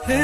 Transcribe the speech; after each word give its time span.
مقصد 0.00 0.16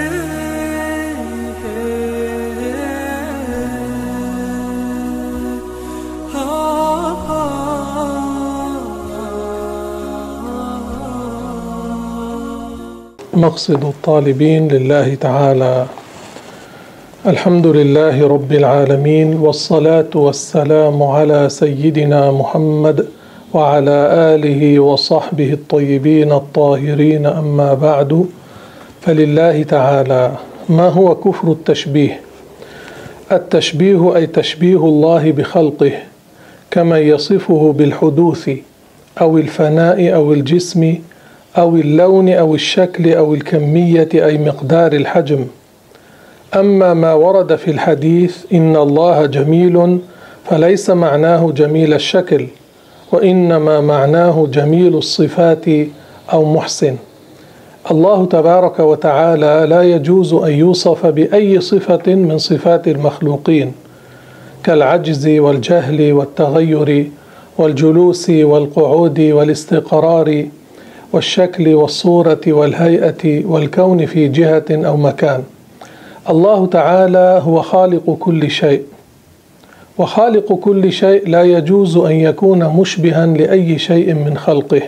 الطالبين 13.84 14.68
لله 14.68 15.14
تعالى. 15.14 15.86
الحمد 17.27 17.66
لله 17.66 18.29
رب 18.29 18.52
العالمين 18.52 19.36
والصلاة 19.36 20.11
والسلام 20.14 21.02
على 21.02 21.48
سيدنا 21.48 22.30
محمد 22.30 23.06
وعلى 23.54 24.08
آله 24.34 24.80
وصحبه 24.80 25.52
الطيبين 25.52 26.32
الطاهرين. 26.32 27.27
أما 27.27 27.74
بعد 27.74 28.27
فلله 29.06 29.62
تعالى 29.62 30.33
ما 30.69 30.88
هو 30.88 31.15
كفر 31.15 31.52
التشبيه؟ 31.52 32.20
التشبيه 33.32 34.16
أي 34.16 34.27
تشبيه 34.27 34.77
الله 34.77 35.30
بخلقه 35.32 35.92
كما 36.70 36.98
يصفه 36.98 37.74
بالحدوث 37.79 38.51
أو 39.20 39.38
الفناء 39.38 40.15
أو 40.15 40.32
الجسم 40.32 40.95
أو 41.59 41.77
اللون 41.77 42.29
أو 42.29 42.55
الشكل 42.55 43.12
أو 43.12 43.34
الكمية 43.34 44.09
أي 44.15 44.38
مقدار 44.38 44.92
الحجم. 44.92 45.46
أما 46.54 46.95
ما 46.95 47.15
ورد 47.15 47.57
في 47.57 47.70
الحديث 47.70 48.37
إن 48.52 48.77
الله 48.77 49.27
جميل 49.27 49.98
فليس 50.45 50.91
معناه 50.91 51.52
جميل 51.57 51.95
الشكل 51.95 52.46
وإنما 53.12 53.80
معناه 53.80 54.48
جميل 54.52 54.96
الصفات 54.96 55.65
أو 56.32 56.54
محسن. 56.54 56.96
الله 57.90 58.26
تبارك 58.26 58.80
وتعالى 58.80 59.66
لا 59.68 59.82
يجوز 59.82 60.34
أن 60.34 60.52
يوصف 60.52 61.06
بأي 61.06 61.60
صفة 61.60 62.15
من 62.15 62.38
صفات 62.38 62.88
المخلوقين 62.88 63.73
كالعجز 64.65 65.28
والجهل 65.28 66.12
والتغير 66.12 67.06
والجلوس 67.59 68.31
والقعود 68.31 69.20
والاستقرار 69.20 70.47
والشكل 71.12 71.75
والصورة 71.75 72.41
والهيئة 72.47 73.47
والكون 73.47 74.06
في 74.06 74.28
جهة 74.28 74.65
أو 74.71 74.97
مكان. 74.97 75.43
الله 76.31 76.67
تعالى 76.67 77.41
هو 77.45 77.62
خالق 77.62 78.17
كل 78.21 78.50
شيء، 78.50 78.83
وخالق 79.98 80.53
كل 80.53 80.93
شيء 80.93 81.28
لا 81.28 81.43
يجوز 81.43 81.97
أن 81.97 82.12
يكون 82.12 82.65
مشبها 82.65 83.27
لأي 83.27 83.78
شيء 83.78 84.15
من 84.15 84.37
خلقه، 84.37 84.83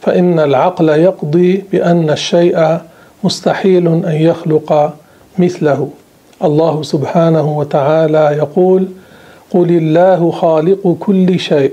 فإن 0.00 0.40
العقل 0.40 0.88
يقضي 0.88 1.64
بأن 1.72 2.10
الشيء 2.10 2.78
مستحيل 3.24 3.86
أن 3.86 4.12
يخلق 4.12 4.94
مثله. 5.38 5.88
الله 6.44 6.82
سبحانه 6.82 7.58
وتعالى 7.58 8.36
يقول: 8.38 8.88
قل 9.50 9.70
الله 9.70 10.30
خالق 10.30 10.96
كل 11.00 11.38
شيء. 11.38 11.72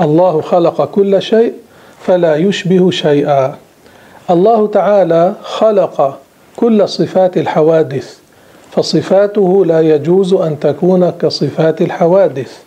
الله 0.00 0.40
خلق 0.40 0.84
كل 0.84 1.22
شيء 1.22 1.52
فلا 2.00 2.36
يشبه 2.36 2.90
شيئا 2.90 3.54
الله 4.30 4.66
تعالى 4.66 5.34
خلق 5.42 6.18
كل 6.56 6.88
صفات 6.88 7.36
الحوادث 7.36 8.18
فصفاته 8.70 9.64
لا 9.64 9.80
يجوز 9.80 10.34
أن 10.34 10.60
تكون 10.60 11.10
كصفات 11.10 11.82
الحوادث 11.82 12.58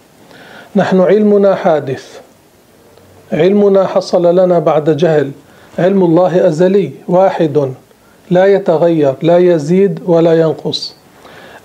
نحن 0.75 1.01
علمنا 1.01 1.55
حادث 1.55 2.19
علمنا 3.33 3.87
حصل 3.87 4.35
لنا 4.35 4.59
بعد 4.59 4.97
جهل. 4.97 5.31
علم 5.79 6.03
الله 6.03 6.47
أزلي 6.47 6.91
واحد. 7.07 7.73
لا 8.31 8.45
يتغير 8.45 9.15
لا 9.21 9.37
يزيد 9.37 9.99
ولا 10.05 10.33
ينقص. 10.33 10.95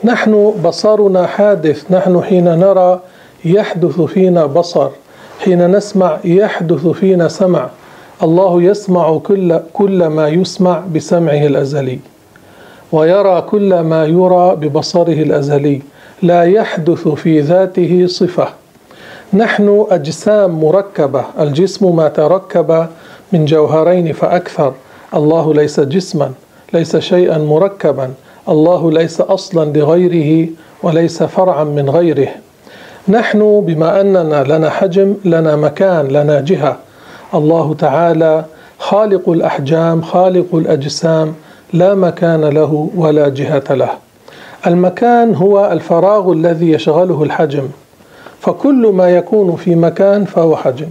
نحن 0.04 0.54
بصرنا 0.64 1.26
حادث 1.26 1.90
نحن 1.90 2.22
حين 2.22 2.44
نرى 2.44 3.00
يحدث 3.44 4.00
فينا 4.00 4.46
بصر. 4.46 4.90
حين 5.44 5.76
نسمع 5.76 6.18
يحدث 6.24 6.86
فينا 6.86 7.28
سمع. 7.28 7.70
الله 8.22 8.62
يسمع 8.62 9.18
كل 9.18 9.60
كل 9.72 10.06
ما 10.06 10.28
يسمع 10.28 10.82
بسمعه 10.94 11.46
الأزلي. 11.46 11.98
ويرى 12.92 13.42
كل 13.42 13.80
ما 13.80 14.04
يرى 14.04 14.56
ببصره 14.56 15.22
الأزلي. 15.22 15.82
لا 16.22 16.42
يحدث 16.42 17.08
في 17.08 17.40
ذاته 17.40 18.06
صفة. 18.06 18.48
نحن 19.34 19.86
أجسام 19.90 20.60
مركبة 20.64 21.24
الجسم 21.40 21.96
ما 21.96 22.08
تركب 22.08 22.86
من 23.32 23.44
جوهرين 23.44 24.12
فأكثر. 24.12 24.72
الله 25.14 25.54
ليس 25.54 25.80
جسما 25.80 26.32
ليس 26.72 26.96
شيئا 26.96 27.38
مركبا. 27.38 28.10
الله 28.48 28.92
ليس 28.92 29.20
أصلا 29.20 29.78
لغيره 29.78 30.48
وليس 30.82 31.22
فرعا 31.22 31.64
من 31.64 31.90
غيره. 31.90 32.28
نحن 33.08 33.60
بما 33.66 34.00
أننا 34.00 34.44
لنا 34.44 34.70
حجم 34.70 35.14
لنا 35.24 35.56
مكان 35.56 36.08
لنا 36.08 36.40
جهة. 36.40 36.76
الله 37.34 37.74
تعالى 37.74 38.44
خالق 38.78 39.28
الأحجام 39.28 40.02
خالق 40.02 40.54
الأجسام 40.54 41.34
لا 41.72 41.94
مكان 41.94 42.44
له 42.44 42.90
ولا 42.96 43.28
جهة 43.28 43.64
له. 43.70 43.90
المكان 44.66 45.34
هو 45.34 45.72
الفراغ 45.72 46.32
الذي 46.32 46.72
يشغله 46.72 47.22
الحجم. 47.22 47.68
فكل 48.46 48.86
ما 48.94 49.10
يكون 49.10 49.56
في 49.56 49.74
مكان 49.74 50.24
فهو 50.24 50.56
حجم. 50.56 50.88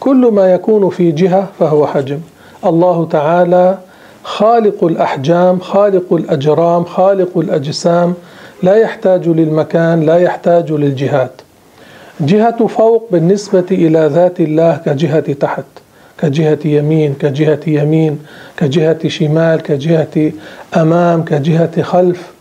كل 0.00 0.30
ما 0.32 0.52
يكون 0.52 0.90
في 0.90 1.12
جهة 1.12 1.48
فهو 1.58 1.86
حجم. 1.86 2.20
الله 2.66 3.08
تعالى 3.10 3.78
خالق 4.24 4.84
الأحجام 4.84 5.60
خالق 5.60 6.12
الأجرام 6.12 6.84
خالق 6.84 7.38
الأجسام. 7.38 8.14
لا 8.62 8.74
يحتاج 8.76 9.28
للمكان 9.28 10.00
لا 10.00 10.16
يحتاج 10.16 10.72
للجهات. 10.72 11.32
جهة 12.20 12.66
فوق 12.66 13.08
بالنسبة 13.10 13.64
إلى 13.70 14.10
ذات 14.12 14.40
الله 14.40 14.80
كجهة 14.86 15.32
تحت 15.32 15.64
كجهة 16.18 16.58
يمين 16.64 17.14
كجهة 17.14 17.60
يمين 17.66 18.18
كجهة 18.56 19.08
شمال 19.08 19.62
كجهة 19.62 20.32
أمام 20.76 21.24
كجهة 21.24 21.82
خلف. 21.82 22.32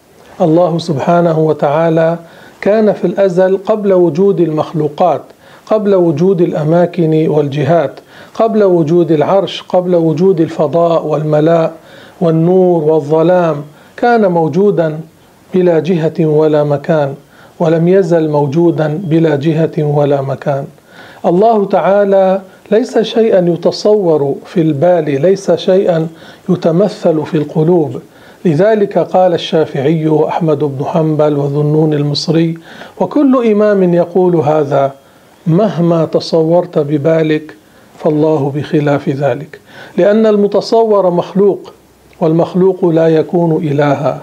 الله 0.42 0.78
سبحانه 0.78 1.40
وتعالى 1.40 2.18
كان 2.62 2.94
في 2.94 3.06
الأزل 3.06 3.58
قبل 3.58 3.94
وجود 3.94 4.40
المخلوقات 4.40 5.22
قبل 5.66 5.96
وجود 5.96 6.42
الأماكن 6.42 7.28
والجهات 7.28 8.00
قبل 8.34 8.64
وجود 8.64 9.12
العرش 9.12 9.62
قبل 9.70 9.96
وجود 9.96 10.42
الفضاء 10.42 11.06
والملاء 11.06 11.74
والنور 12.22 12.84
والظلام. 12.84 13.64
كان 13.98 14.32
موجودا 14.32 15.00
بلا 15.54 15.80
جهة 15.80 16.26
ولا 16.26 16.64
مكان 16.64 17.14
ولم 17.60 17.88
يزل 17.88 18.30
موجودا 18.30 19.00
بلا 19.04 19.36
جهة 19.36 19.84
ولا 19.84 20.22
مكان. 20.22 20.66
الله 21.26 21.66
تعالى 21.66 22.42
ليس 22.72 22.98
شيئا 23.00 23.50
يتصور 23.50 24.36
في 24.46 24.62
البال 24.62 25.22
ليس 25.22 25.52
شيئا 25.52 26.08
يتمثل 26.50 27.26
في 27.26 27.36
القلوب. 27.38 28.02
لذلك 28.46 28.98
قال 28.98 29.34
الشافعي 29.34 30.26
احمد 30.28 30.60
بن 30.60 30.86
حنبل 30.86 31.38
وذنون 31.38 31.94
المصري 31.94 32.58
وكل 33.00 33.52
إمام 33.52 33.94
يقول 33.94 34.36
هذا 34.36 34.94
مهما 35.48 36.06
تصورت 36.06 36.80
ببالك 36.80 37.56
فالله 38.00 38.52
بخلاف 38.56 39.10
ذلك. 39.10 39.60
لأن 39.98 40.26
المتصور 40.26 41.10
مخلوق 41.10 41.74
والمخلوق 42.22 42.86
لا 42.86 43.08
يكون 43.08 43.56
إلها. 43.68 44.22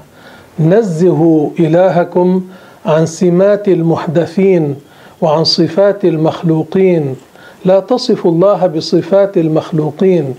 نزهوا 0.60 1.50
إلهكم 1.60 2.42
عن 2.86 3.06
سمات 3.06 3.68
المحدثين 3.68 4.76
وعن 5.20 5.44
صفات 5.44 6.04
المخلوقين. 6.04 7.16
لا 7.64 7.80
تصف 7.80 8.26
الله 8.26 8.66
بصفات 8.66 9.36
المخلوقين. 9.36 10.34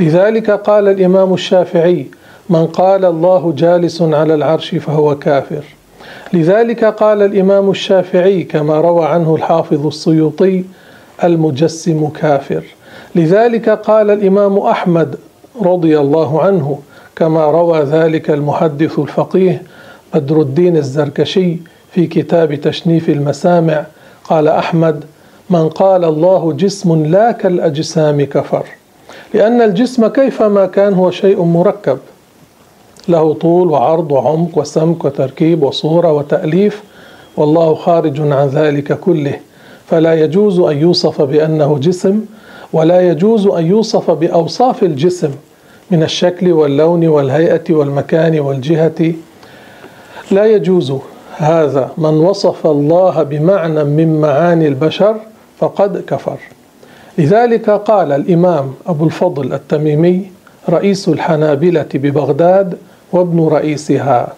لذلك 0.00 0.50
قال 0.50 0.88
الإمام 0.88 1.34
الشافعي 1.34 2.06
من 2.50 2.66
قال 2.66 3.04
الله 3.04 3.52
جالس 3.56 4.02
على 4.02 4.34
العرش 4.34 4.74
فهو 4.74 5.18
كافر. 5.18 5.64
لذلك 6.32 6.84
قال 6.84 7.22
الإمام 7.22 7.70
الشافعي 7.70 8.42
كما 8.42 8.80
روى 8.80 9.06
عنه 9.06 9.34
الحافظ 9.34 9.86
السيوطي 9.86 10.64
المجسم 11.24 12.08
كافر. 12.08 12.62
لذلك 13.14 13.68
قال 13.68 14.10
الإمام 14.10 14.58
أحمد 14.58 15.16
رضي 15.62 16.00
الله 16.00 16.42
عنه 16.42 16.78
كما 17.16 17.46
روى 17.46 17.80
ذلك 17.80 18.30
المحدث 18.30 18.98
الفقيه 18.98 19.62
بدر 20.14 20.40
الدين 20.40 20.76
الزركشي 20.76 21.56
في 21.92 22.06
كتاب 22.06 22.54
تشنيف 22.54 23.08
المسامع. 23.08 23.86
قال 24.24 24.48
أحمد 24.48 25.04
من 25.50 25.68
قال 25.68 26.04
الله 26.04 26.52
جسم 26.52 27.06
لا 27.06 27.32
كالأجسام 27.32 28.24
كفر. 28.24 28.64
لأن 29.34 29.62
الجسم 29.62 30.06
كيفما 30.06 30.66
كان 30.66 30.94
هو 30.94 31.10
شيء 31.10 31.42
مركب. 31.42 31.98
له 33.08 33.34
طول 33.34 33.70
وعرض 33.70 34.12
وعمق 34.12 34.58
وسمك 34.58 35.04
وتركيب 35.04 35.62
وصورة 35.62 36.12
وتأليف 36.12 36.82
والله 37.36 37.74
خارج 37.74 38.20
عن 38.20 38.48
ذلك 38.48 39.00
كله. 39.00 39.36
فلا 39.86 40.14
يجوز 40.14 40.60
أن 40.60 40.78
يوصف 40.78 41.22
بأنه 41.22 41.78
جسم 41.78 42.20
ولا 42.72 43.10
يجوز 43.10 43.46
أن 43.46 43.66
يوصف 43.66 44.10
بأوصاف 44.10 44.82
الجسم 44.82 45.30
من 45.90 46.02
الشكل 46.02 46.52
واللون 46.52 47.08
والهيئة 47.08 47.64
والمكان 47.74 48.40
والجهة. 48.40 49.12
لا 50.30 50.46
يجوز 50.46 50.92
هذا. 51.36 51.90
من 51.98 52.14
وصف 52.14 52.66
الله 52.66 53.22
بمعنى 53.22 53.84
من 53.84 54.20
معاني 54.20 54.68
البشر 54.68 55.16
فقد 55.58 56.04
كفر. 56.06 56.38
لذلك 57.18 57.70
قال 57.70 58.12
الإمام 58.12 58.74
أبو 58.86 59.04
الفضل 59.04 59.52
التميمي 59.52 60.30
رئيس 60.68 61.08
الحنابلة 61.08 61.86
ببغداد 61.94 62.76
وابن 63.12 63.46
رئيسها. 63.46 64.32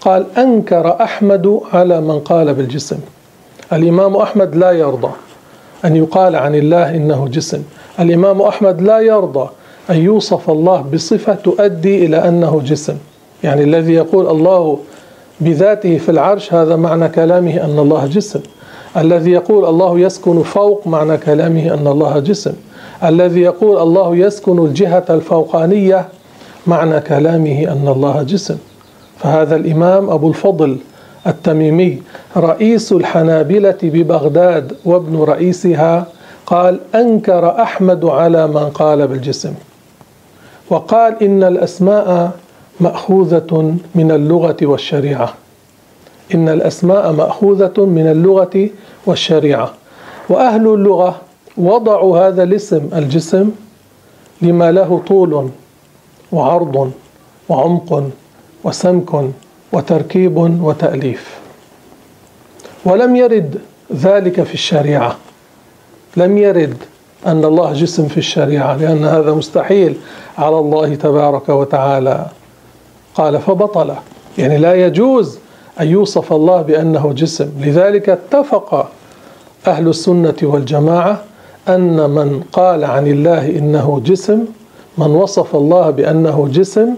قال 0.00 0.26
أنكر 0.38 1.02
أحمد 1.02 1.60
على 1.72 2.00
من 2.00 2.18
قال 2.18 2.54
بالجسم. 2.54 2.98
الإمام 3.72 4.16
أحمد 4.16 4.56
لا 4.56 4.70
يرضى 4.70 5.10
أن 5.84 5.96
يقال 5.96 6.36
عن 6.36 6.54
الله 6.54 6.96
إنه 6.96 7.28
جسم. 7.28 7.62
الإمام 8.00 8.42
أحمد 8.42 8.80
لا 8.82 8.98
يرضى 8.98 9.48
أن 9.90 9.96
يوصف 9.96 10.50
الله 10.50 10.84
بصفة 10.92 11.34
تؤدي 11.34 12.06
إلى 12.06 12.28
أنه 12.28 12.62
جسم. 12.64 12.96
يعني 13.44 13.64
الذي 13.64 13.92
يقول 13.92 14.26
الله 14.26 14.78
بذاته 15.40 15.98
في 15.98 16.08
العرش 16.08 16.54
هذا 16.54 16.76
معنى 16.76 17.08
كلامه 17.08 17.64
أن 17.64 17.78
الله 17.78 18.06
جسم. 18.06 18.40
الذي 18.96 19.30
يقول 19.30 19.64
الله 19.64 19.98
يسكن 19.98 20.42
فوق 20.42 20.86
معنى 20.86 21.16
كلامه 21.16 21.74
أن 21.74 21.86
الله 21.86 22.18
جسم. 22.18 22.52
الذي 23.04 23.40
يقول 23.40 23.78
الله 23.82 24.16
يسكن 24.16 24.66
الجهة 24.66 25.04
الفوقانية 25.10 26.08
معنى 26.66 27.00
كلامه 27.00 27.72
أن 27.72 27.88
الله 27.88 28.22
جسم. 28.22 28.58
فهذا 29.18 29.56
الإمام 29.56 30.10
أبو 30.10 30.28
الفضل 30.28 30.78
التميمي 31.26 32.02
رئيس 32.36 32.92
الحنابلة 32.92 33.78
ببغداد 33.82 34.72
وابن 34.84 35.16
رئيسها 35.22 36.06
قال 36.46 36.80
أنكر 36.94 37.62
أحمد 37.62 38.04
على 38.04 38.46
من 38.46 38.70
قال 38.70 39.06
بالجسم. 39.06 39.54
وقال 40.70 41.22
إن 41.22 41.42
الأسماء 41.42 42.30
مأخوذة 42.80 43.76
من 43.94 44.10
اللغة 44.10 44.56
والشريعة. 44.62 45.34
إن 46.34 46.48
الأسماء 46.48 47.12
مأخوذة 47.12 47.84
من 47.84 48.06
اللغة 48.06 48.68
والشريعة. 49.06 49.70
وأهل 50.28 50.66
اللغة 50.66 51.20
وضعوا 51.56 52.18
هذا 52.18 52.42
الاسم 52.42 52.88
الجسم 52.94 53.50
لما 54.42 54.72
له 54.72 55.02
طول 55.06 55.50
وعرض 56.34 56.90
وعمق 57.48 58.10
وسمك 58.64 59.30
وتركيب 59.72 60.36
وتأليف. 60.36 61.38
ولم 62.84 63.16
يرد 63.16 63.60
ذلك 63.94 64.42
في 64.42 64.54
الشريعة. 64.54 65.16
لم 66.16 66.38
يرد 66.38 66.76
أن 67.26 67.44
الله 67.44 67.72
جسم 67.72 68.08
في 68.08 68.18
الشريعة 68.18 68.76
لأن 68.76 69.04
هذا 69.04 69.32
مستحيل. 69.32 69.96
على 70.38 70.58
الله 70.58 70.94
تبارك 70.94 71.48
وتعالى. 71.48 72.26
قال 73.14 73.40
فبطل. 73.40 73.94
يعني 74.38 74.58
لا 74.58 74.74
يجوز 74.74 75.38
أن 75.80 75.88
يوصف 75.88 76.32
الله 76.32 76.62
بأنه 76.62 77.12
جسم. 77.12 77.50
لذلك 77.60 78.08
اتفق 78.08 78.88
أهل 79.66 79.88
السنة 79.88 80.36
والجماعة 80.42 81.24
أن 81.68 82.10
من 82.10 82.42
قال 82.52 82.84
عن 82.84 83.06
الله 83.06 83.50
إنه 83.58 84.02
جسم 84.04 84.44
من 84.98 85.06
وصف 85.06 85.56
الله 85.56 85.90
بأنه 85.90 86.48
جسم 86.52 86.94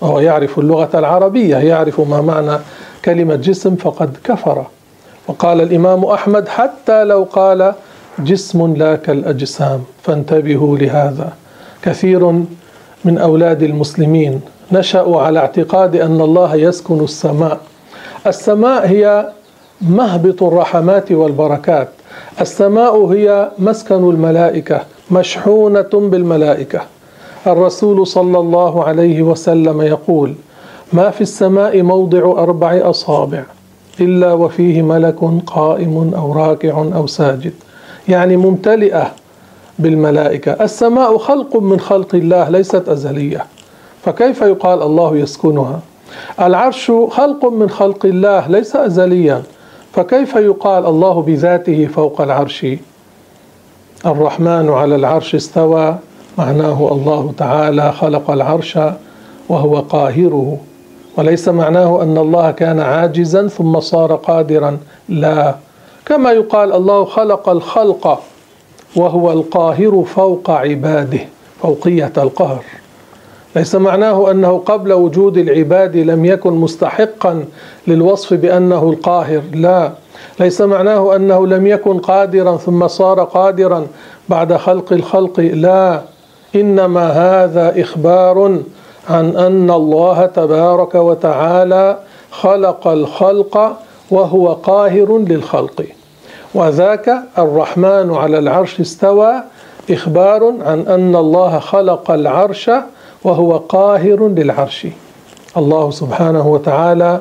وهو 0.00 0.20
يعرف 0.20 0.58
اللغة 0.58 0.90
العربية 0.94 1.56
يعرف 1.56 2.00
ما 2.00 2.20
معنى 2.20 2.58
كلمة 3.04 3.34
جسم 3.34 3.76
فقد 3.76 4.16
كفر. 4.24 4.64
وقال 5.28 5.60
الإمام 5.60 6.04
أحمد 6.04 6.48
حتى 6.48 7.04
لو 7.04 7.28
قال 7.32 7.74
جسم 8.18 8.74
لا 8.76 8.96
كالأجسام 8.96 9.84
فانتبهوا 10.02 10.78
لهذا. 10.78 11.32
كثير 11.82 12.32
من 13.04 13.18
أولاد 13.18 13.62
المسلمين 13.62 14.40
نشأوا 14.72 15.22
على 15.22 15.38
اعتقاد 15.38 15.96
أن 15.96 16.20
الله 16.20 16.54
يسكن 16.54 17.04
السماء. 17.04 17.60
السماء 18.26 18.86
هي 18.86 19.32
مهبط 19.80 20.42
الرحمات 20.42 21.12
والبركات. 21.12 21.88
السماء 22.40 23.06
هي 23.06 23.50
مسكن 23.58 24.10
الملائكة 24.10 24.80
مشحونة 25.10 25.90
بالملائكة. 25.92 26.80
الرسول 27.46 28.06
صلى 28.06 28.38
الله 28.38 28.84
عليه 28.84 29.22
وسلم 29.22 29.82
يقول 29.82 30.34
ما 30.92 31.10
في 31.10 31.20
السماء 31.20 31.82
موضع 31.82 32.42
أربع 32.42 32.90
أصابع 32.90 33.42
إلا 34.00 34.32
وفيه 34.32 34.82
ملك 34.82 35.18
قائم 35.46 36.14
أو 36.16 36.32
راكع 36.32 36.78
أو 36.78 37.06
ساجد. 37.06 37.52
يعني 38.08 38.36
ممتلئة 38.36 39.12
بالملائكة. 39.78 40.52
السماء 40.52 41.18
خلق 41.18 41.56
من 41.56 41.80
خلق 41.80 42.14
الله 42.14 42.48
ليست 42.48 42.88
أزلية. 42.88 43.44
فكيف 44.04 44.42
يقال 44.42 44.82
الله 44.82 45.16
يسكنها؟ 45.16 45.80
العرش 46.40 46.92
خلق 47.10 47.44
من 47.44 47.70
خلق 47.70 48.06
الله 48.06 48.48
ليس 48.48 48.76
أزليا 48.76 49.42
فكيف 49.92 50.36
يقال 50.36 50.86
الله 50.86 51.22
بذاته 51.22 51.86
فوق 51.86 52.20
العرش؟ 52.20 52.66
الرحمن 54.06 54.70
على 54.70 54.94
العرش 54.94 55.34
استوى. 55.34 55.98
معناه 56.38 56.88
الله 56.92 57.32
تعالى 57.38 57.92
خلق 57.92 58.30
العرش 58.30 58.78
وهو 59.48 59.80
قاهره. 59.80 60.58
وليس 61.16 61.48
معناه 61.48 62.02
أن 62.02 62.18
الله 62.18 62.50
كان 62.50 62.80
عاجزا 62.80 63.48
ثم 63.48 63.80
صار 63.80 64.14
قادرا. 64.14 64.78
لا. 65.08 65.54
كما 66.06 66.32
يقال 66.32 66.72
الله 66.72 67.04
خلق 67.04 67.48
الخلق 67.48 68.22
وهو 68.96 69.32
القاهر 69.32 70.04
فوق 70.14 70.50
عباده 70.50 71.18
فوقية 71.62 72.12
القهر. 72.18 72.64
ليس 73.56 73.74
معناه 73.74 74.30
أنه 74.30 74.58
قبل 74.58 74.92
وجود 74.92 75.38
العباد 75.38 75.96
لم 75.96 76.24
يكن 76.24 76.52
مستحقا 76.52 77.44
للوصف 77.86 78.34
بأنه 78.34 78.82
القاهر. 78.82 79.42
لا. 79.52 79.92
ليس 80.40 80.60
معناه 80.60 81.16
أنه 81.16 81.46
لم 81.46 81.66
يكن 81.66 81.98
قادرا 81.98 82.56
ثم 82.56 82.88
صار 82.88 83.24
قادرا 83.24 83.86
بعد 84.28 84.56
خلق 84.56 84.92
الخلق. 84.92 85.40
لا. 85.40 86.02
إنما 86.54 87.06
هذا 87.10 87.80
إخبار 87.80 88.58
عن 89.10 89.36
أن 89.36 89.70
الله 89.70 90.26
تبارك 90.26 90.94
وتعالى 90.94 91.98
خلق 92.30 92.88
الخلق 92.88 93.76
وهو 94.10 94.52
قاهر 94.52 95.18
للخلق. 95.18 95.84
وذاك 96.54 97.14
الرحمن 97.38 98.14
على 98.14 98.38
العرش 98.38 98.80
استوى 98.80 99.32
إخبار 99.90 100.54
عن 100.60 100.80
أن 100.80 101.16
الله 101.16 101.58
خلق 101.58 102.10
العرش 102.10 102.70
وهو 103.24 103.56
قاهر 103.56 104.28
للعرش. 104.28 104.86
الله 105.56 105.90
سبحانه 105.90 106.48
وتعالى 106.48 107.20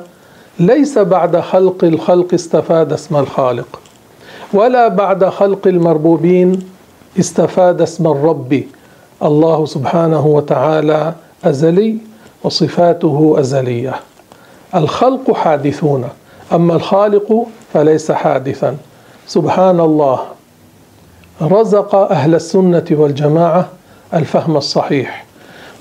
ليس 0.60 0.98
بعد 0.98 1.40
خلق 1.40 1.84
الخلق 1.84 2.34
استفاد 2.34 2.94
اسم 2.94 3.16
الخالق 3.16 3.80
ولا 4.54 4.88
بعد 4.88 5.26
خلق 5.26 5.68
المربوبين 5.68 6.70
استفاد 7.20 7.82
اسم 7.82 8.08
الرب 8.08 8.64
الله 9.24 9.66
سبحانه 9.66 10.28
وتعالى 10.28 11.14
أزلي 11.44 11.98
وصفاته 12.44 13.36
أزلية. 13.40 13.96
الخلق 14.76 15.32
حادثون 15.34 16.10
أما 16.54 16.76
الخالق 16.76 17.48
فليس 17.74 18.12
حادثا. 18.12 18.78
سبحان 19.28 19.80
الله. 19.80 20.20
رزق 21.42 21.96
أهل 21.96 22.36
السنة 22.36 22.86
والجماعة 22.92 23.68
الفهم 24.14 24.58
الصحيح 24.58 25.26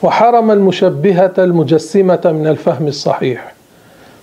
وحرم 0.03 0.51
المشبهة 0.51 1.33
المجسمة 1.39 2.21
من 2.25 2.47
الفهم 2.47 2.87
الصحيح. 2.87 3.55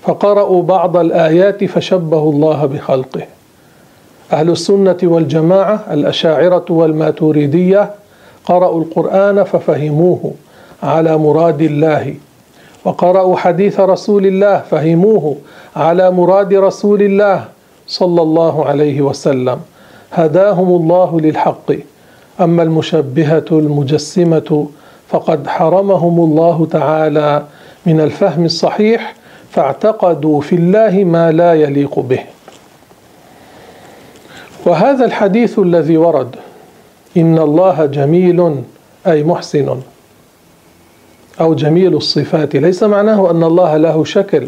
فقرأوا 0.04 0.64
بعض 0.64 0.98
الآيات 0.98 1.64
فشبهوا 1.64 2.32
الله 2.32 2.66
بخلقه. 2.66 3.22
أهل 4.34 4.50
السنة 4.50 4.98
والجماعة 5.04 5.86
الأشاعرة 5.92 6.66
والماتوريدية 6.70 7.92
قرأوا 8.52 8.82
القرآن 8.82 9.44
ففهموه 9.44 10.34
على 10.84 11.18
مراد 11.18 11.62
الله. 11.62 12.16
وقرأوا 12.86 13.38
حديث 13.38 13.80
رسول 13.80 14.26
الله 14.26 14.58
فهموه 14.72 15.36
على 15.76 16.12
مراد 16.12 16.54
رسول 16.54 17.02
الله 17.02 17.46
صلى 17.88 18.22
الله 18.22 18.66
عليه 18.66 19.02
وسلم. 19.02 19.60
هداهم 20.12 20.68
الله 20.68 21.20
للحق. 21.20 21.72
أما 22.42 22.64
المشبهة 22.64 23.46
المجسمة 23.52 24.68
فقد 25.10 25.48
حرمهم 25.48 26.20
الله 26.20 26.68
تعالى 26.72 27.44
من 27.86 28.00
الفهم 28.00 28.46
الصحيح 28.46 29.16
فاعتقدوا 29.52 30.42
في 30.42 30.56
الله 30.56 31.04
ما 31.04 31.32
لا 31.32 31.54
يليق 31.54 32.00
به. 32.00 32.20
وهذا 34.66 35.06
الحديث 35.06 35.60
الذي 35.60 35.98
ورد 35.98 36.36
ان 37.18 37.40
الله 37.40 37.86
جميل 37.86 38.56
أي 39.08 39.24
محسن. 39.24 39.80
أو 41.42 41.54
جميل 41.54 41.96
الصفات. 41.96 42.56
ليس 42.56 42.84
معناه 42.84 43.32
أن 43.32 43.44
الله 43.44 43.78
له 43.78 44.04
شكل. 44.04 44.48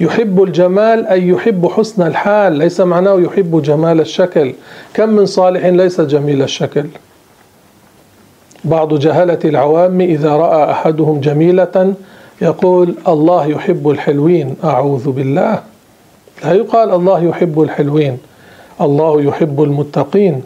يحب 0.00 0.42
الجمال 0.42 1.06
أي 1.06 1.28
يحب 1.28 1.66
حسن 1.66 2.06
الحال. 2.06 2.52
ليس 2.52 2.80
معناه 2.80 3.20
يحب 3.20 3.62
جمال 3.62 4.00
الشكل. 4.00 4.54
كم 4.94 5.08
من 5.08 5.26
صالح 5.26 5.66
ليس 5.66 6.00
جميل 6.00 6.42
الشكل. 6.42 6.86
بعض 8.64 8.94
جهلة 8.94 9.38
العوام 9.44 10.00
إذا 10.00 10.36
رأى 10.36 10.70
أحدهم 10.70 11.20
جميلة 11.20 11.94
يقول 12.42 12.94
الله 13.08 13.46
يحب 13.46 13.88
الحلوين. 13.88 14.56
أعوذ 14.64 15.10
بالله. 15.10 15.62
لا 16.44 16.52
يقال 16.52 16.90
الله 16.90 17.24
يحب 17.24 17.60
الحلوين. 17.60 18.18
الله 18.80 19.22
يحب 19.22 19.62
المتقين. 19.62 20.42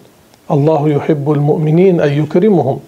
الله 0.50 0.88
يحب 0.88 1.32
المؤمنين 1.32 2.00
أن 2.00 2.12
يكرمهم. 2.22 2.80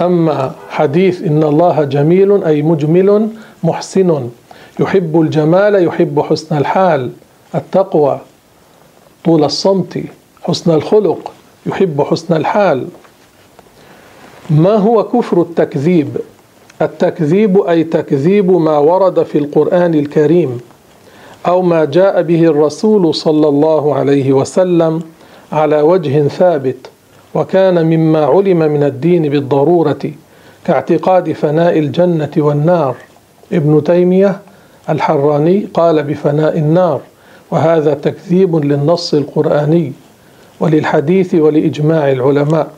أما 0.00 0.52
حديث 0.68 1.22
إن 1.22 1.42
الله 1.42 1.84
جميل 1.84 2.44
أي 2.44 2.62
مجمل 2.62 3.28
محسن 3.64 4.28
يحب 4.80 5.20
الجمال 5.20 5.84
يحب 5.84 6.20
حسن 6.20 6.56
الحال 6.56 7.10
التقوى 7.54 8.20
طول 9.24 9.44
الصمت 9.44 10.00
حسن 10.42 10.70
الخلق 10.70 11.32
يحب 11.66 12.02
حسن 12.02 12.36
الحال. 12.36 12.88
ما 14.50 14.74
هو 14.76 15.04
كفر 15.04 15.42
التكذيب؟ 15.42 16.16
التكذيب 16.82 17.60
أي 17.60 17.84
تكذيب 17.84 18.50
ما 18.50 18.78
ورد 18.78 19.22
في 19.22 19.38
القرآن 19.38 19.94
الكريم 19.94 20.60
أو 21.46 21.62
ما 21.62 21.84
جاء 21.84 22.22
به 22.22 22.44
الرسول 22.44 23.14
صلى 23.14 23.48
الله 23.48 23.94
عليه 23.94 24.32
وسلم 24.32 25.02
على 25.52 25.80
وجه 25.80 26.28
ثابت 26.28 26.90
وكان 27.34 27.86
مما 27.86 28.24
علم 28.26 28.58
من 28.58 28.82
الدين 28.82 29.28
بالضرورة 29.28 30.10
كاعتقاد 30.64 31.32
فناء 31.32 31.78
الجنة 31.78 32.30
والنار. 32.36 32.96
ابن 33.52 33.84
تيمية 33.84 34.38
الحراني 34.88 35.68
قال 35.74 36.02
بفناء 36.02 36.58
النار 36.58 37.00
وهذا 37.50 37.94
تكذيب 37.94 38.56
للنص 38.56 39.14
القرآني 39.14 39.92
وللحديث 40.60 41.34
ولإجماع 41.34 42.12
العلماء. 42.12 42.70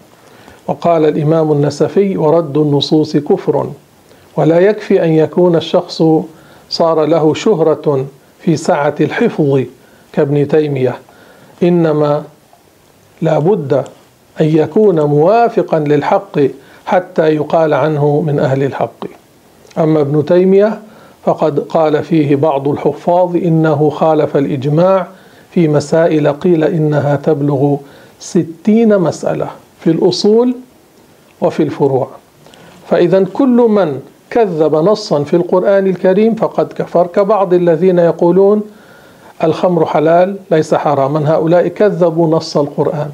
وقال 0.67 1.05
الإمام 1.05 1.53
النسفي 1.53 2.17
ورد 2.17 2.57
النصوص 2.57 3.17
كفر 3.17 3.71
ولا 4.37 4.59
يكفي 4.59 5.05
أن 5.05 5.13
يكون 5.13 5.57
الشخص 5.57 6.03
صار 6.71 7.05
له 7.05 7.35
شهرة 7.35 8.07
في 8.41 8.57
سعه 8.57 8.95
الحفظ. 9.01 9.63
كابن 10.13 10.49
تيمية. 10.49 10.97
إنما 11.63 12.23
لا 13.25 13.39
بد 13.39 13.73
أن 14.41 14.47
يكون 14.47 15.01
موافقا 15.01 15.79
للحق 15.79 16.41
حتى 16.87 17.29
يقال 17.29 17.75
عنه 17.75 18.21
من 18.27 18.39
أهل 18.39 18.63
الحق. 18.63 19.05
أما 19.79 20.01
ابن 20.01 20.25
تيمية 20.25 20.81
فقد 21.25 21.61
قال 21.61 22.05
فيه 22.05 22.37
بعض 22.37 22.69
الحفاظ 22.69 23.37
إنه 23.37 23.91
خالف 23.91 24.37
الإجماع 24.37 25.07
في 25.51 25.69
مسائل 25.69 26.33
قيل 26.33 26.65
إنها 26.65 27.17
تبلغ 27.17 27.77
ستين 28.21 28.99
مسألة 28.99 29.51
في 29.81 29.91
الأصول 29.91 30.55
وفي 31.41 31.63
الفروع. 31.63 32.09
فاذا 32.89 33.25
كل 33.33 33.67
من 33.69 34.01
كذب 34.31 34.75
نصا 34.75 35.25
في 35.25 35.37
القرآن 35.37 35.87
الكريم 35.87 36.35
فقد 36.35 36.73
كفر 36.73 37.07
كبعض 37.07 37.55
الذين 37.55 37.99
يقولون 37.99 38.63
الخمر 39.43 39.87
حلال 39.87 40.37
ليس 40.51 40.75
حراما. 40.75 41.35
هؤلاء 41.35 41.69
كذبوا 41.69 42.29
نص 42.37 42.57
القرآن. 42.57 43.11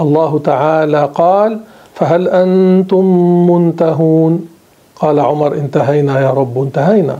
الله 0.00 0.38
تعالى 0.44 1.10
قال 1.14 1.60
فهل 1.94 2.28
أنتم 2.28 3.04
منتهون؟ 3.50 4.48
قال 4.96 5.20
عمر 5.20 5.54
انتهينا 5.54 6.20
يا 6.20 6.30
رب 6.30 6.62
انتهينا. 6.62 7.18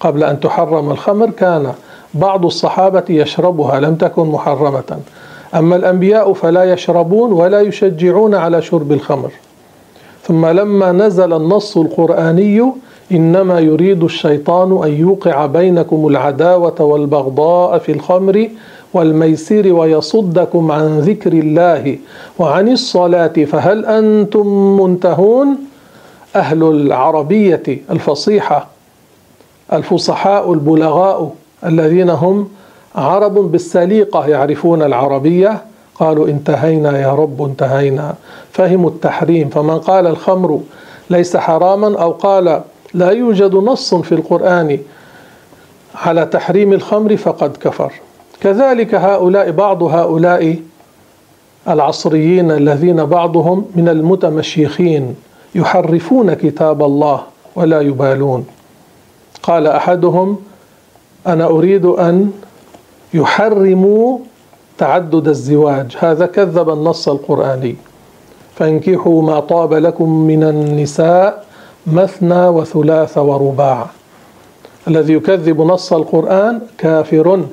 قبل 0.00 0.24
أن 0.24 0.40
تحرم 0.40 0.90
الخمر 0.90 1.30
كان 1.30 1.72
بعض 2.14 2.44
الصحابة 2.44 3.04
يشربها 3.08 3.80
لم 3.80 3.94
تكن 3.94 4.26
محرمة. 4.26 4.98
أما 5.54 5.76
الأنبياء 5.76 6.32
فلا 6.32 6.72
يشربون 6.72 7.32
ولا 7.32 7.60
يشجعون 7.60 8.34
على 8.34 8.62
شرب 8.62 8.92
الخمر. 8.92 9.30
ثم 10.22 10.46
لما 10.46 10.92
نزل 10.92 11.32
النص 11.32 11.76
القرآني 11.76 12.72
إنما 13.12 13.60
يريد 13.60 14.04
الشيطان 14.04 14.84
أن 14.84 14.92
يوقع 14.92 15.46
بينكم 15.46 16.06
العداوة 16.06 16.80
والبغضاء 16.80 17.78
في 17.78 17.92
الخمر 17.92 18.48
والميسر 18.94 19.72
ويصدكم 19.72 20.72
عن 20.72 20.98
ذكر 20.98 21.32
الله 21.32 21.98
وعن 22.38 22.68
الصلاة 22.68 23.26
فهل 23.26 23.86
أنتم 23.86 24.46
منتهون؟ 24.80 25.58
أهل 26.36 26.62
العربية 26.62 27.62
الفصيحة 27.90 28.68
الفصحاء 29.72 30.52
البلغاء 30.52 31.32
الذين 31.66 32.10
هم 32.10 32.48
عرب 32.94 33.34
بالسليقة 33.34 34.26
يعرفون 34.26 34.82
العربية. 34.82 35.62
قالوا 35.94 36.28
انتهينا 36.28 37.00
يا 37.00 37.14
رب 37.14 37.42
انتهينا. 37.42 38.14
فهموا 38.52 38.90
التحريم. 38.90 39.48
فمن 39.48 39.78
قال 39.78 40.06
الخمر 40.06 40.60
ليس 41.10 41.36
حراما 41.36 42.02
أو 42.02 42.10
قال 42.10 42.60
لا 42.94 43.10
يوجد 43.10 43.54
نص 43.54 43.94
في 43.94 44.12
القرآن 44.12 44.78
على 45.94 46.26
تحريم 46.26 46.72
الخمر 46.72 47.16
فقد 47.16 47.56
كفر. 47.56 47.92
كذلك 48.40 48.94
هؤلاء 48.94 49.50
بعض 49.50 49.82
هؤلاء 49.82 50.56
العصريين 51.68 52.50
الذين 52.50 53.04
بعضهم 53.04 53.64
من 53.74 53.88
المتمشيخين 53.88 55.14
يحرفون 55.54 56.34
كتاب 56.34 56.82
الله 56.82 57.22
ولا 57.56 57.80
يبالون. 57.80 58.46
قال 59.42 59.66
أحدهم 59.66 60.36
أنا 61.26 61.46
أريد 61.46 61.84
أن 61.86 62.32
يحرموا 63.14 64.18
تعدد 64.78 65.28
الزواج. 65.28 65.96
هذا 65.98 66.26
كذب 66.26 66.70
النص 66.70 67.08
القرآني. 67.08 67.76
فانكحوا 68.54 69.22
ما 69.22 69.40
طاب 69.40 69.74
لكم 69.74 70.10
من 70.10 70.44
النساء 70.44 71.49
مثنى 71.86 72.48
وثلاث 72.48 73.18
ورباع. 73.18 73.86
الذي 74.88 75.12
يكذب 75.12 75.60
نص 75.60 75.92
القرآن 75.92 76.60
كافر. 76.78 77.44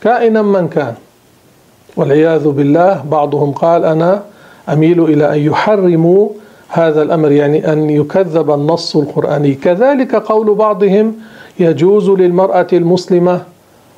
كائنا 0.00 0.42
من 0.42 0.68
كان. 0.68 0.94
والعياذ 1.96 2.48
بالله 2.48 3.04
بعضهم 3.10 3.52
قال 3.52 3.84
أنا 3.84 4.22
أميل 4.68 5.04
إلى 5.04 5.34
أن 5.34 5.38
يحرموا 5.38 6.28
هذا 6.68 7.02
الأمر 7.02 7.32
يعني 7.32 7.72
أن 7.72 7.90
يكذب 7.90 8.50
النص 8.50 8.96
القرآني. 8.96 9.54
كذلك 9.54 10.14
قول 10.14 10.54
بعضهم 10.54 11.14
يجوز 11.60 12.10
للمرأة 12.10 12.66
المسلمة 12.72 13.42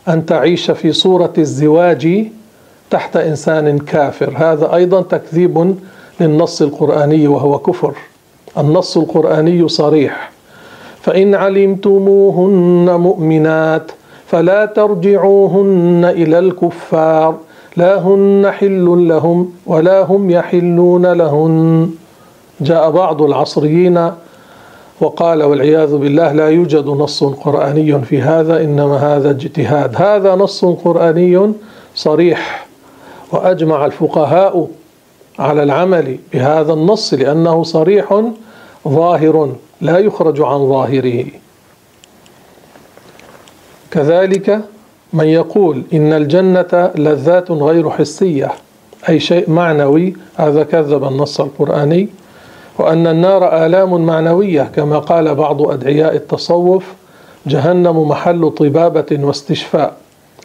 أن 0.08 0.26
تعيش 0.26 0.70
في 0.70 0.92
صورة 0.92 1.32
الزواج 1.38 2.26
تحت 2.90 3.16
إنسان 3.16 3.78
كافر. 3.78 4.32
هذا 4.36 4.74
أيضا 4.74 5.02
تكذيب 5.02 5.74
للنص 6.20 6.62
القرآني 6.62 7.28
وهو 7.28 7.58
كفر. 7.58 7.94
النص 8.58 8.96
القرآني 8.96 9.68
صريح. 9.68 10.30
فإن 11.00 11.34
علمتموهن 11.34 13.00
مؤمنات 13.00 13.92
فلا 14.26 14.64
ترجعوهن 14.66 16.04
إلى 16.04 16.38
الكفار. 16.38 17.36
لا 17.76 17.98
هن 17.98 18.50
حل 18.50 19.08
لهم 19.08 19.52
ولا 19.66 20.02
هم 20.02 20.30
يحلون 20.30 21.06
لهن. 21.06 21.90
جاء 22.60 22.90
بعض 22.90 23.22
العصريين 23.22 24.10
وقال 25.00 25.42
والعياذ 25.42 25.96
بالله 25.96 26.32
لا 26.32 26.48
يوجد 26.48 26.86
نص 26.86 27.24
قرآني 27.24 27.98
في 27.98 28.22
هذا 28.22 28.64
إنما 28.64 29.16
هذا 29.16 29.30
اجتهاد. 29.30 29.94
هذا 29.96 30.34
نص 30.34 30.64
قرآني 30.64 31.52
صريح. 31.94 32.66
وأجمع 33.32 33.86
الفقهاء 33.86 34.68
على 35.38 35.62
العمل 35.62 36.18
بهذا 36.32 36.72
النص 36.72 37.14
لأنه 37.14 37.62
صريح 37.62 38.22
ظاهر 38.88 39.52
لا 39.80 39.98
يخرج 39.98 40.40
عن 40.40 40.68
ظاهره. 40.68 41.24
كذلك 43.90 44.60
من 45.12 45.24
يقول 45.24 45.82
إن 45.92 46.12
الجنة 46.12 46.90
لذات 46.94 47.50
غير 47.50 47.90
حسية 47.90 48.50
أي 49.08 49.20
شيء 49.20 49.50
معنوي 49.50 50.16
هذا 50.36 50.62
كذب 50.62 51.04
النص 51.04 51.40
القرآني 51.40 52.08
وأن 52.78 53.06
النار 53.06 53.66
آلام 53.66 54.06
معنوية 54.06 54.62
كما 54.62 54.98
قال 54.98 55.34
بعض 55.34 55.62
أدعياء 55.62 56.14
التصوف 56.14 56.84
جهنم 57.46 58.08
محل 58.08 58.50
طبابة 58.50 59.06
واستشفاء 59.12 59.96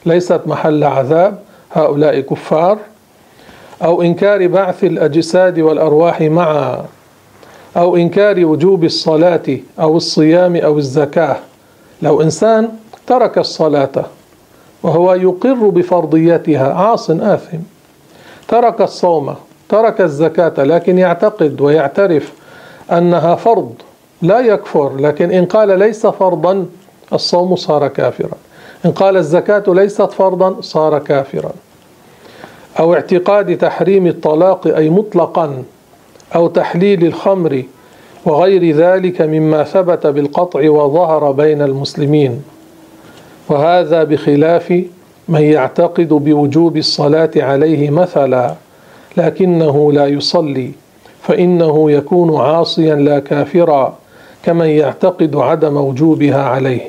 ليست 0.06 0.42
محل 0.46 0.84
عذاب 0.84 1.40
هؤلاء 1.72 2.20
كفار 2.20 2.78
أو 3.84 4.02
إنكار 4.02 4.48
بعث 4.48 4.84
الأجساد 4.84 5.60
والأرواح 5.60 6.22
معا. 6.22 6.86
أو 7.77 7.96
إنكار 7.96 8.46
وجوب 8.46 8.84
الصلاة 8.84 9.58
أو 9.80 9.98
الصيام 9.98 10.56
أو 10.56 10.77
الزكاة. 10.77 11.38
لو 12.01 12.22
إنسان 12.22 12.70
ترك 13.08 13.38
الصلاة 13.38 14.06
وهو 14.84 15.13
يقر 15.13 15.70
بفرضيتها 15.70 16.74
عاص 16.74 17.10
آثم. 17.10 17.58
ترك 18.48 18.82
الصوم 18.82 19.36
ترك 19.70 20.01
الزكاة 20.01 20.63
لكن 20.63 21.00
يعتقد 21.00 21.62
ويعترف 21.62 22.34
أنها 22.92 23.36
فرض 23.36 23.74
لا 24.22 24.39
يكفر 24.39 24.96
لكن 24.98 25.32
إن 25.32 25.46
قال 25.46 25.80
ليس 25.80 26.08
فرضا 26.08 26.65
الصوم 27.13 27.56
صار 27.56 27.88
كافرا. 27.88 28.38
إن 28.86 28.92
قال 28.92 29.18
الزكاة 29.18 29.63
ليست 29.68 30.12
فرضا 30.12 30.62
صار 30.62 31.00
كافرا. 31.00 31.51
أو 32.80 32.94
اعتقاد 32.94 33.58
تحريم 33.58 34.08
الطلاق 34.08 34.68
أي 34.68 34.89
مطلقا. 34.89 35.63
أو 36.36 36.48
تحليل 36.48 37.06
الخمر 37.06 37.63
وغير 38.25 38.75
ذلك 38.75 39.22
مما 39.22 39.63
ثبت 39.63 40.08
بالقطع 40.08 40.70
وظهر 40.70 41.32
بين 41.32 41.62
المسلمين. 41.62 42.44
وهذا 43.50 44.04
بخلاف 44.04 44.84
من 45.28 45.42
يعتقد 45.42 46.10
بوجوب 46.10 46.78
الصلاة 46.78 47.32
عليه 47.36 47.90
مثلا 47.90 48.56
لكنه 49.18 49.92
لا 49.92 50.08
يصلي 50.08 50.72
فإنه 51.22 51.92
يكون 51.92 52.36
عاصيا 52.42 52.96
لا 52.96 53.20
كافرا 53.20 53.98
كمن 54.44 54.66
يعتقد 54.66 55.36
عدم 55.36 55.78
وجوبها 55.78 56.44
عليه. 56.44 56.82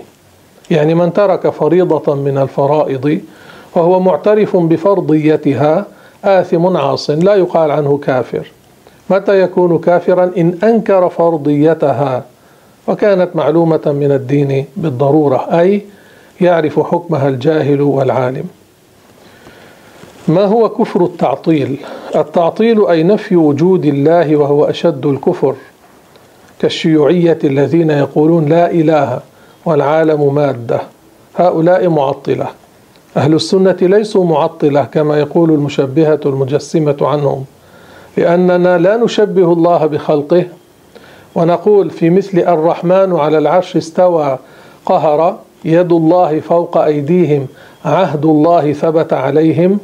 يعني 0.70 0.94
من 0.94 1.12
ترك 1.12 1.48
فريضة 1.50 2.14
من 2.14 2.38
الفرائض 2.38 3.20
وهو 3.74 4.00
معترف 4.00 4.56
بفرضيتها 4.56 5.86
آثم 6.24 6.76
عاص 6.76 7.10
لا 7.10 7.34
يقال 7.34 7.70
عنه 7.70 7.98
كافر. 7.98 8.52
متى 9.10 9.40
يكون 9.40 9.78
كافرا 9.78 10.30
إن 10.36 10.58
أنكر 10.64 11.08
فرضيتها؟ 11.08 12.24
وكانت 12.88 13.36
معلومة 13.36 13.80
من 13.86 14.12
الدين 14.12 14.64
بالضرورة 14.76 15.60
أي 15.60 15.82
يعرف 16.40 16.80
حكمها 16.80 17.28
الجاهل 17.28 17.80
والعالم. 17.80 18.44
ما 20.28 20.44
هو 20.44 20.68
كفر 20.68 21.04
التعطيل؟ 21.04 21.76
التعطيل 22.16 22.86
أي 22.86 23.02
نفي 23.02 23.36
وجود 23.36 23.84
الله 23.84 24.36
وهو 24.36 24.64
أشد 24.64 25.06
الكفر 25.06 25.54
كالشيوعية 26.60 27.38
الذين 27.44 27.90
يقولون 27.90 28.46
لا 28.46 28.70
إله 28.70 29.20
والعالم 29.64 30.34
مادة. 30.34 30.80
هؤلاء 31.36 31.88
معطلة. 31.88 32.46
أهل 33.16 33.34
السنة 33.34 33.76
ليسوا 33.80 34.24
معطلة 34.24 34.84
كما 34.84 35.18
يقول 35.18 35.50
المشبهة 35.50 36.20
المجسمة 36.26 36.96
عنهم. 37.00 37.44
لأننا 38.16 38.78
لا 38.78 38.96
نشبه 38.96 39.52
الله 39.52 39.86
بخلقه 39.86 40.44
ونقول 41.34 41.90
في 41.90 42.10
مثل 42.10 42.38
الرحمن 42.38 43.16
على 43.16 43.38
العرش 43.38 43.76
استوى 43.76 44.38
قهر 44.86 45.38
يد 45.64 45.92
الله 45.92 46.40
فوق 46.40 46.78
أيديهم 46.78 47.46
عهد 47.84 48.24
الله 48.24 48.72
ثبت 48.72 49.12
عليهم 49.12 49.78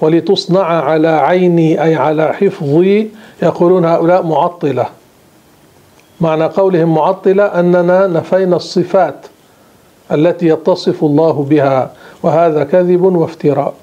ولتصنع 0.00 0.64
على 0.64 1.08
عيني 1.08 1.82
أي 1.82 1.94
على 1.94 2.32
حفظي 2.32 3.08
يقولون 3.42 3.84
هؤلاء 3.84 4.22
معطلة. 4.22 4.86
معنى 6.20 6.44
قولهم 6.44 6.94
معطلة 6.94 7.44
أننا 7.44 8.06
نفينا 8.06 8.56
الصفات 8.56 9.26
التي 10.12 10.46
يتصف 10.46 11.04
الله 11.04 11.46
بها 11.50 11.90
وهذا 12.22 12.64
كذب 12.64 13.02
وافتراء. 13.02 13.74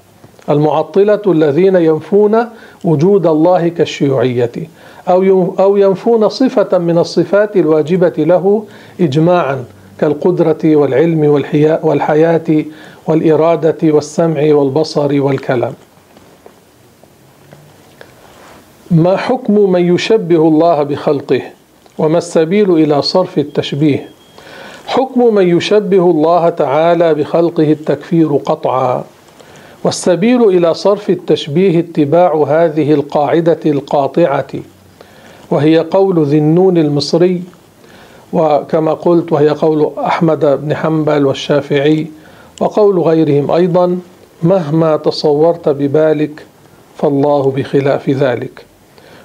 المعطلة 0.50 1.22
الذين 1.26 1.76
ينفون 1.76 2.44
وجود 2.84 3.26
الله 3.26 3.68
كالشيوعية 3.68 4.52
أو 5.08 5.76
ينفون 5.76 6.28
صفة 6.28 6.78
من 6.78 6.98
الصفات 6.98 7.56
الواجبة 7.56 8.12
له 8.18 8.64
إجماعا 9.00 9.64
كالقدرة 10.00 10.58
والعلم 10.64 11.44
والحياة 11.82 12.64
والإرادة 13.06 13.76
والسمع 13.82 14.54
والبصر 14.54 15.22
والكلام. 15.22 15.74
ما 18.90 19.16
حكم 19.16 19.72
من 19.72 19.94
يشبه 19.94 20.48
الله 20.48 20.82
بخلقه؟ 20.82 21.42
وما 21.98 22.18
السبيل 22.18 22.70
إلى 22.70 23.02
صرف 23.02 23.38
التشبيه؟ 23.38 24.08
حكم 24.86 25.34
من 25.34 25.56
يشبه 25.56 26.10
الله 26.10 26.48
تعالى 26.48 27.14
بخلقه 27.14 27.72
التكفير 27.72 28.36
قطعا. 28.36 29.04
والسبيل 29.86 30.42
إلى 30.48 30.74
صرف 30.74 31.10
التشبيه 31.10 31.78
اتباع 31.78 32.34
هذه 32.48 32.92
القاعدة 32.92 33.58
القاطعة 33.66 34.46
وهي 35.50 35.78
قول 35.78 36.24
ذي 36.24 36.38
النون 36.38 36.78
المصري 36.78 37.42
وكما 38.32 38.94
قلت 38.94 39.32
وهي 39.32 39.48
قول 39.48 39.90
أحمد 39.98 40.44
بن 40.62 40.76
حنبل 40.76 41.26
والشافعي 41.26 42.06
وقول 42.60 42.98
غيرهم 42.98 43.50
أيضا 43.50 43.98
مهما 44.42 44.96
تصورت 44.96 45.68
ببالك 45.68 46.46
فالله 46.96 47.50
بخلاف 47.50 48.10
ذلك. 48.10 48.64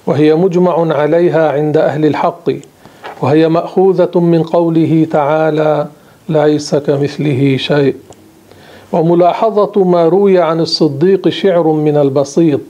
وهي 0.08 0.36
مجمع 0.36 0.94
عليها 0.96 1.52
عند 1.52 1.78
أهل 1.78 2.06
الحق 2.06 2.52
وهي 3.22 3.50
مأخوذة 3.50 4.20
من 4.20 4.44
قوله 4.44 5.08
تعالى 5.12 5.88
ليس 6.30 6.76
كمثله 6.76 7.58
شيء 7.58 7.96
وملاحظة 8.94 9.84
ما 9.84 10.06
روي 10.06 10.40
عن 10.40 10.60
الصديق 10.60 11.30
شعر 11.30 11.68
من 11.68 11.98
البسيط. 11.98 12.62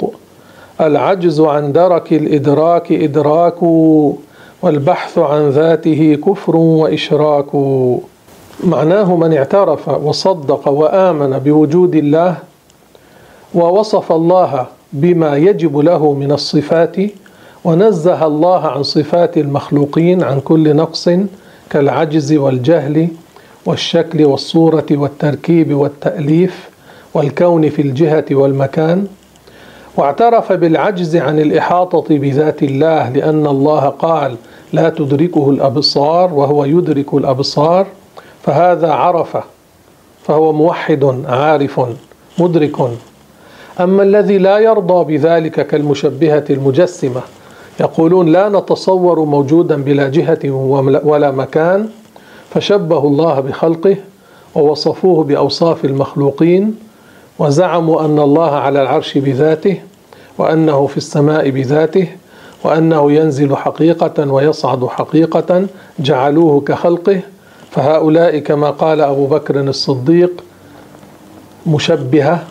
العجز 0.81 1.41
عن 1.41 1.71
درك 1.71 2.13
الإدراك 2.13 2.91
إدراك 2.91 3.63
والبحث 4.61 5.17
عن 5.17 5.49
ذاته 5.49 6.17
كفر 6.25 6.55
وإشراك. 6.55 7.55
معناه 8.63 9.15
من 9.15 9.33
اعترف 9.33 9.89
وصدق 9.89 10.67
وآمن 10.67 11.39
بوجود 11.39 11.95
الله 11.95 12.37
ووصف 13.55 14.11
الله 14.11 14.65
بما 14.93 15.37
يجب 15.37 15.77
له 15.77 16.13
من 16.13 16.31
الصفات 16.31 16.95
ونزه 17.63 18.25
الله 18.25 18.59
عن 18.67 18.83
صفات 18.83 19.37
المخلوقين 19.37 20.23
عن 20.23 20.39
كل 20.39 20.75
نقص 20.75 21.09
كالعجز 21.69 22.33
والجهل 22.33 23.07
والشكل 23.65 24.25
والصورة 24.25 24.85
والتركيب 24.91 25.73
والتأليف 25.73 26.69
والكون 27.13 27.69
في 27.69 27.81
الجهة 27.81 28.25
والمكان 28.31 29.07
واعترف 29.97 30.51
بالعجز 30.51 31.15
عن 31.15 31.39
الإحاطة 31.39 32.17
بذات 32.17 32.63
الله 32.63 33.09
لأن 33.09 33.47
الله 33.47 33.79
قال 33.79 34.35
لا 34.73 34.89
تدركه 34.89 35.49
الأبصار 35.49 36.33
وهو 36.33 36.65
يدرك 36.65 37.13
الأبصار 37.13 37.87
فهذا 38.43 38.91
عرف 38.91 39.37
فهو 40.23 40.53
موحد 40.53 41.23
عارف 41.27 41.81
مدرك. 42.39 42.75
أما 43.79 44.03
الذي 44.03 44.37
لا 44.37 44.57
يرضى 44.57 45.17
بذلك 45.17 45.67
كالمشبهة 45.67 46.45
المجسمة 46.49 47.21
يقولون 47.79 48.31
لا 48.31 48.49
نتصور 48.49 49.25
موجودا 49.25 49.83
بلا 49.83 50.09
جهة 50.09 50.51
ولا 51.03 51.31
مكان 51.31 51.89
فشبهوا 52.53 53.09
الله 53.09 53.39
بخلقه 53.39 53.97
ووصفوه 54.55 55.23
بأوصاف 55.23 55.85
المخلوقين 55.85 56.75
وزعموا 57.39 58.05
أن 58.05 58.19
الله 58.19 58.51
على 58.51 58.81
العرش 58.81 59.17
بذاته 59.17 59.77
وأنه 60.37 60.87
في 60.87 60.97
السماء 60.97 61.49
بذاته 61.49 62.07
وأنه 62.63 63.11
ينزل 63.11 63.55
حقيقة 63.55 64.31
ويصعد 64.31 64.85
حقيقة 64.85 65.67
جعلوه 65.99 66.61
كخلقه. 66.61 67.21
فهؤلاء 67.71 68.39
كما 68.39 68.69
قال 68.69 69.01
أبو 69.01 69.25
بكر 69.25 69.59
الصديق 69.59 70.43
مشبهة 71.67 72.43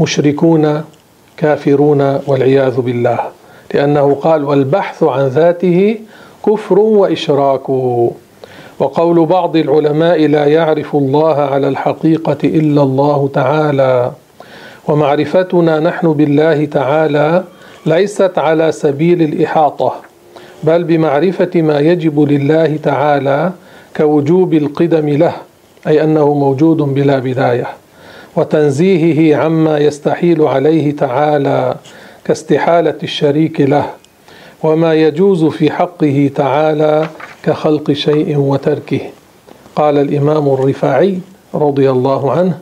مشركون 0.00 0.84
كافرون 1.36 2.20
والعياذ 2.26 2.80
بالله 2.80 3.18
لأنه 3.74 4.14
قال 4.14 4.44
والبحث 4.44 5.02
عن 5.02 5.26
ذاته 5.26 5.98
كفر 6.46 6.78
وإشراك. 6.78 7.70
وقول 8.78 9.26
بعض 9.26 9.56
العلماء 9.56 10.26
لا 10.26 10.44
يعرف 10.44 10.96
الله 10.96 11.34
على 11.34 11.68
الحقيقة 11.68 12.38
إلا 12.44 12.82
الله 12.82 13.30
تعالى. 13.34 14.12
ومعرفتنا 14.88 15.80
نحن 15.80 16.12
بالله 16.12 16.64
تعالى 16.64 17.44
ليست 17.86 18.38
على 18.38 18.72
سبيل 18.72 19.22
الإحاطة 19.22 19.94
بل 20.62 20.84
بمعرفة 20.84 21.50
ما 21.62 21.80
يجب 21.80 22.20
لله 22.20 22.76
تعالى 22.82 23.52
كوجوب 23.96 24.54
القدم 24.54 25.08
له 25.08 25.32
أي 25.86 26.04
أنه 26.04 26.34
موجود 26.34 26.76
بلا 26.76 27.18
بداية. 27.18 27.66
وتنزيهه 28.36 29.36
عما 29.36 29.78
يستحيل 29.78 30.42
عليه 30.42 30.96
تعالى 30.96 31.74
كاستحالة 32.24 32.98
الشريك 33.02 33.60
له. 33.60 33.86
وما 34.62 34.94
يجوز 34.94 35.44
في 35.44 35.70
حقه 35.70 36.30
تعالى 36.34 37.08
كخلق 37.48 37.92
شيء 37.92 38.38
وتركه. 38.38 39.00
قال 39.76 39.98
الإمام 39.98 40.48
الرفاعي 40.48 41.18
رضي 41.54 41.90
الله 41.90 42.32
عنه 42.32 42.58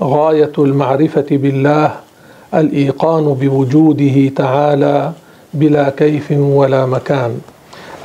غاية 0.00 0.52
المعرفة 0.58 1.26
بالله 1.30 1.94
الإيقان 2.54 3.24
بوجوده 3.24 4.28
تعالى 4.36 5.12
بلا 5.54 5.90
كيف 5.90 6.30
ولا 6.30 6.86
مكان. 6.86 7.40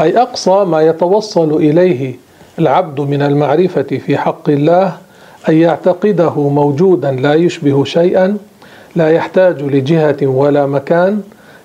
أي 0.02 0.22
أقصى 0.22 0.66
ما 0.66 0.82
يتوصل 0.82 1.54
إليه 1.54 2.16
العبد 2.60 3.00
من 3.02 3.22
المعرفة 3.22 4.00
في 4.06 4.18
حق 4.18 4.50
الله 4.50 4.98
أن 5.50 5.58
يعتقده 5.58 6.50
موجودا 6.50 7.12
لا 7.12 7.34
يشبه 7.34 7.84
شيئا 7.84 8.38
لا 8.96 9.10
يحتاج 9.10 9.62
لجهة 9.62 10.18
ولا 10.28 10.66
مكان 10.66 11.22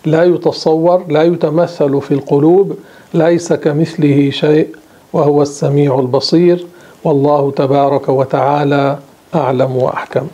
لا 0.07 0.25
يتصور 0.25 1.05
لا 1.09 1.23
يتمثل 1.23 2.01
في 2.01 2.15
القلوب 2.15 2.77
ليس 3.14 3.53
كمثله 3.53 4.31
شيء 4.31 4.69
وهو 5.12 5.42
السميع 5.42 5.99
البصير 5.99 6.66
والله 7.05 7.51
تبارك 7.51 8.09
وتعالى 8.09 8.99
أعلم 9.35 9.77
وأحكم. 9.77 10.27